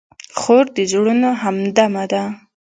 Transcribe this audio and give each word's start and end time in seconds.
خور 0.39 0.65
د 0.75 0.77
زړونو 0.91 1.29
همدمه 1.41 2.03
ده. 2.11 2.23